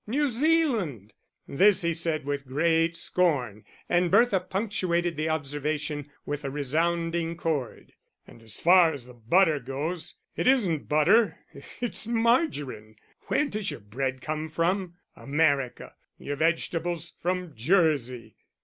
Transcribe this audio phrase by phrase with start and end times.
[0.07, 1.13] New Zealand!"
[1.47, 7.93] This he said with great scorn, and Bertha punctuated the observation with a resounding chord.
[8.25, 11.37] "And as far as the butter goes, it isn't butter
[11.79, 12.95] it's margarine.
[13.27, 14.95] Where does your bread come from?
[15.15, 15.93] America.
[16.17, 18.37] Your vegetables from Jersey."